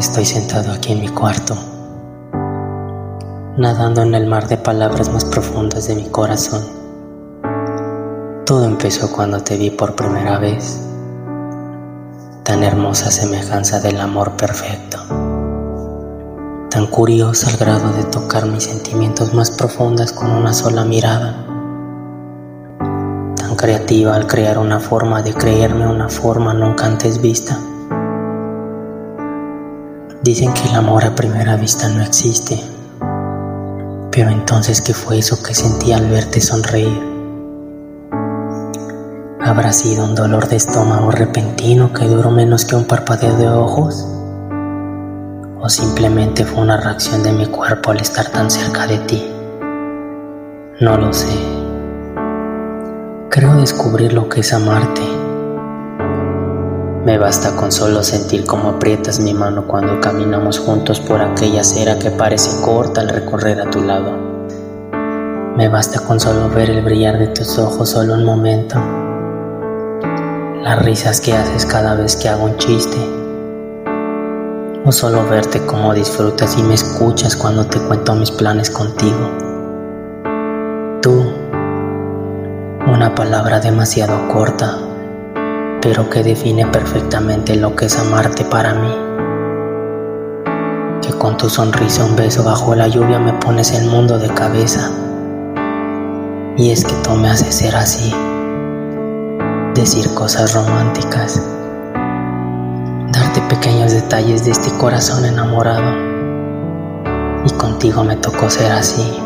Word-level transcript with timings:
Estoy 0.00 0.24
sentado 0.24 0.72
aquí 0.72 0.92
en 0.92 1.00
mi 1.00 1.08
cuarto, 1.10 1.54
nadando 3.58 4.00
en 4.00 4.14
el 4.14 4.26
mar 4.26 4.48
de 4.48 4.56
palabras 4.56 5.12
más 5.12 5.26
profundas 5.26 5.88
de 5.88 5.94
mi 5.94 6.08
corazón. 6.08 6.62
Todo 8.46 8.64
empezó 8.64 9.12
cuando 9.12 9.42
te 9.42 9.58
vi 9.58 9.68
por 9.68 9.94
primera 9.96 10.38
vez, 10.38 10.80
tan 12.44 12.62
hermosa 12.62 13.10
semejanza 13.10 13.78
del 13.80 14.00
amor 14.00 14.38
perfecto, 14.38 14.96
tan 16.70 16.86
curiosa 16.86 17.50
al 17.50 17.58
grado 17.58 17.92
de 17.92 18.04
tocar 18.04 18.46
mis 18.46 18.64
sentimientos 18.64 19.34
más 19.34 19.50
profundas 19.50 20.14
con 20.14 20.30
una 20.30 20.54
sola 20.54 20.86
mirada, 20.86 21.44
tan 23.36 23.54
creativa 23.54 24.16
al 24.16 24.26
crear 24.26 24.56
una 24.56 24.80
forma 24.80 25.20
de 25.20 25.34
creerme 25.34 25.86
una 25.86 26.08
forma 26.08 26.54
nunca 26.54 26.86
antes 26.86 27.20
vista 27.20 27.60
Dicen 30.22 30.52
que 30.52 30.68
el 30.68 30.74
amor 30.74 31.06
a 31.06 31.14
primera 31.14 31.56
vista 31.56 31.88
no 31.88 32.02
existe. 32.02 32.60
Pero 34.12 34.28
entonces, 34.28 34.82
¿qué 34.82 34.92
fue 34.92 35.18
eso 35.18 35.42
que 35.42 35.54
sentí 35.54 35.92
al 35.92 36.10
verte 36.10 36.42
sonreír? 36.42 37.00
¿Habrá 39.40 39.72
sido 39.72 40.04
un 40.04 40.14
dolor 40.14 40.46
de 40.48 40.56
estómago 40.56 41.10
repentino 41.10 41.94
que 41.94 42.04
duró 42.04 42.30
menos 42.30 42.66
que 42.66 42.76
un 42.76 42.84
parpadeo 42.84 43.34
de 43.38 43.48
ojos? 43.48 44.06
¿O 45.58 45.68
simplemente 45.70 46.44
fue 46.44 46.60
una 46.60 46.76
reacción 46.76 47.22
de 47.22 47.32
mi 47.32 47.46
cuerpo 47.46 47.90
al 47.90 48.00
estar 48.00 48.28
tan 48.28 48.50
cerca 48.50 48.86
de 48.86 48.98
ti? 48.98 49.26
No 50.80 50.98
lo 50.98 51.14
sé. 51.14 51.32
Creo 53.30 53.54
descubrir 53.54 54.12
lo 54.12 54.28
que 54.28 54.40
es 54.40 54.52
amarte 54.52 55.29
me 57.04 57.16
basta 57.16 57.56
con 57.56 57.72
solo 57.72 58.02
sentir 58.02 58.44
cómo 58.44 58.68
aprietas 58.70 59.20
mi 59.20 59.32
mano 59.32 59.66
cuando 59.66 59.98
caminamos 60.00 60.58
juntos 60.58 61.00
por 61.00 61.22
aquella 61.22 61.62
acera 61.62 61.98
que 61.98 62.10
parece 62.10 62.60
corta 62.62 63.00
al 63.00 63.08
recorrer 63.08 63.58
a 63.58 63.70
tu 63.70 63.82
lado. 63.82 64.18
Me 65.56 65.68
basta 65.68 66.00
con 66.00 66.20
solo 66.20 66.50
ver 66.50 66.68
el 66.68 66.84
brillar 66.84 67.18
de 67.18 67.28
tus 67.28 67.58
ojos 67.58 67.88
solo 67.88 68.12
un 68.12 68.24
momento. 68.24 68.78
Las 70.62 70.82
risas 70.84 71.22
que 71.22 71.32
haces 71.32 71.64
cada 71.64 71.94
vez 71.94 72.16
que 72.16 72.28
hago 72.28 72.44
un 72.44 72.58
chiste. 72.58 72.98
O 74.84 74.92
solo 74.92 75.26
verte 75.26 75.64
cómo 75.64 75.94
disfrutas 75.94 76.58
y 76.58 76.62
me 76.62 76.74
escuchas 76.74 77.34
cuando 77.34 77.64
te 77.64 77.78
cuento 77.78 78.14
mis 78.14 78.30
planes 78.30 78.68
contigo. 78.68 79.30
Tú, 81.00 81.32
una 82.86 83.14
palabra 83.14 83.58
demasiado 83.58 84.28
corta 84.28 84.89
pero 85.82 86.10
que 86.10 86.22
define 86.22 86.66
perfectamente 86.66 87.56
lo 87.56 87.74
que 87.74 87.86
es 87.86 87.98
amarte 87.98 88.44
para 88.44 88.74
mí. 88.74 88.94
Que 91.00 91.12
con 91.18 91.36
tu 91.36 91.48
sonrisa, 91.48 92.04
un 92.04 92.16
beso 92.16 92.44
bajo 92.44 92.74
la 92.74 92.86
lluvia 92.86 93.18
me 93.18 93.32
pones 93.34 93.72
el 93.72 93.88
mundo 93.88 94.18
de 94.18 94.28
cabeza. 94.28 94.90
Y 96.56 96.70
es 96.70 96.84
que 96.84 96.92
tú 97.02 97.12
me 97.12 97.30
haces 97.30 97.54
ser 97.54 97.74
así, 97.74 98.14
decir 99.74 100.12
cosas 100.14 100.52
románticas, 100.54 101.42
darte 103.12 103.40
pequeños 103.48 103.92
detalles 103.92 104.44
de 104.44 104.50
este 104.50 104.70
corazón 104.76 105.24
enamorado. 105.24 106.10
Y 107.46 107.50
contigo 107.52 108.04
me 108.04 108.16
tocó 108.16 108.50
ser 108.50 108.70
así. 108.72 109.18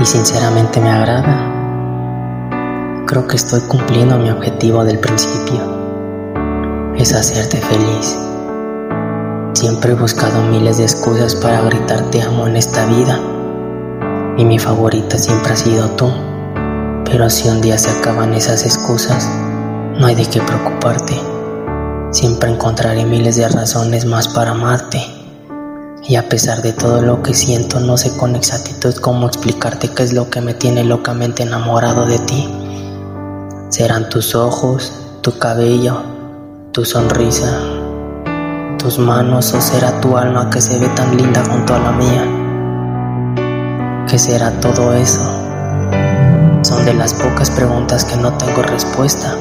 Y 0.00 0.04
sinceramente 0.06 0.80
me 0.80 0.90
agrada 0.90 1.47
creo 3.08 3.26
que 3.26 3.36
estoy 3.36 3.62
cumpliendo 3.62 4.18
mi 4.18 4.28
objetivo 4.28 4.84
del 4.84 4.98
principio. 4.98 6.92
Es 6.94 7.14
hacerte 7.14 7.56
feliz. 7.56 8.18
Siempre 9.54 9.92
he 9.92 9.94
buscado 9.94 10.42
miles 10.42 10.76
de 10.76 10.84
excusas 10.84 11.34
para 11.34 11.62
gritar 11.62 12.10
te 12.10 12.20
amo 12.20 12.46
en 12.46 12.56
esta 12.56 12.84
vida. 12.84 13.18
Y 14.36 14.44
mi 14.44 14.58
favorita 14.58 15.16
siempre 15.16 15.54
ha 15.54 15.56
sido 15.56 15.88
tú. 15.92 16.12
Pero 17.06 17.30
si 17.30 17.48
un 17.48 17.62
día 17.62 17.78
se 17.78 17.90
acaban 17.90 18.34
esas 18.34 18.66
excusas, 18.66 19.26
no 19.98 20.06
hay 20.06 20.14
de 20.14 20.26
qué 20.26 20.42
preocuparte. 20.42 21.18
Siempre 22.10 22.50
encontraré 22.50 23.06
miles 23.06 23.36
de 23.36 23.48
razones 23.48 24.04
más 24.04 24.28
para 24.28 24.50
amarte. 24.50 25.00
Y 26.06 26.16
a 26.16 26.28
pesar 26.28 26.60
de 26.60 26.74
todo 26.74 27.00
lo 27.00 27.22
que 27.22 27.32
siento, 27.32 27.80
no 27.80 27.96
sé 27.96 28.14
con 28.18 28.36
exactitud 28.36 28.94
cómo 28.96 29.28
explicarte 29.28 29.88
qué 29.88 30.02
es 30.02 30.12
lo 30.12 30.28
que 30.28 30.42
me 30.42 30.52
tiene 30.52 30.84
locamente 30.84 31.44
enamorado 31.44 32.04
de 32.04 32.18
ti. 32.18 32.57
Serán 33.78 34.08
tus 34.08 34.34
ojos, 34.34 34.92
tu 35.20 35.38
cabello, 35.38 36.02
tu 36.72 36.84
sonrisa, 36.84 37.60
tus 38.76 38.98
manos 38.98 39.54
o 39.54 39.60
será 39.60 40.00
tu 40.00 40.16
alma 40.16 40.50
que 40.50 40.60
se 40.60 40.76
ve 40.80 40.88
tan 40.96 41.16
linda 41.16 41.44
junto 41.48 41.76
a 41.76 41.78
la 41.78 41.92
mía. 41.92 42.24
¿Qué 44.08 44.18
será 44.18 44.50
todo 44.58 44.92
eso? 44.94 45.22
Son 46.62 46.84
de 46.86 46.92
las 46.92 47.14
pocas 47.14 47.52
preguntas 47.52 48.04
que 48.04 48.16
no 48.16 48.36
tengo 48.36 48.62
respuesta. 48.62 49.36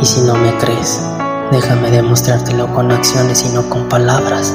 Y 0.00 0.06
si 0.06 0.20
no 0.20 0.36
me 0.36 0.56
crees, 0.58 1.02
déjame 1.50 1.90
demostrártelo 1.90 2.72
con 2.72 2.92
acciones 2.92 3.44
y 3.44 3.48
no 3.52 3.68
con 3.68 3.88
palabras. 3.88 4.54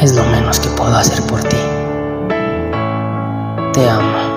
Es 0.00 0.14
lo 0.14 0.22
menos 0.26 0.60
que 0.60 0.68
puedo 0.68 0.94
hacer 0.94 1.20
por 1.26 1.42
ti. 1.42 1.58
Te 3.72 3.90
amo. 3.90 4.33